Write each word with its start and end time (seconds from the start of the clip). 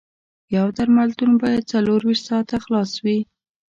یو 0.55 0.67
درملتون 0.77 1.31
باید 1.41 1.69
څلور 1.73 1.99
ویشت 2.05 2.23
ساعته 2.29 2.55
خلاص 2.65 2.91
وي 3.03 3.19